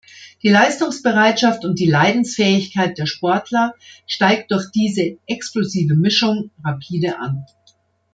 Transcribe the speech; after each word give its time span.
Die 0.41 0.49
Leistungsbereitschaft 0.49 1.63
und 1.63 1.77
die 1.77 1.85
Leidensfähigkeit 1.85 2.97
der 2.97 3.05
Sportler 3.05 3.75
steigt 4.07 4.49
durch 4.49 4.71
diese 4.71 5.19
"explosive 5.27 5.93
Mischung" 5.93 6.49
rapide 6.65 7.19
an. 7.19 7.45